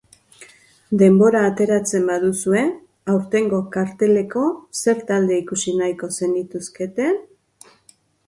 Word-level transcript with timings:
Denbora 1.01 1.41
ateratzen 1.49 2.07
baduzue, 2.11 2.63
aurtengo 3.15 3.59
karteleko 3.75 4.45
zer 4.83 5.03
talde 5.11 5.39
ikusi 5.43 5.77
nahiko 5.83 6.09
zenituzkete? 6.21 7.13